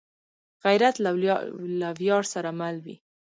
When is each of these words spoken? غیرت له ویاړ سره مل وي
غیرت 0.65 0.95
له 1.81 1.89
ویاړ 1.99 2.23
سره 2.33 2.49
مل 2.59 2.75
وي 2.85 2.95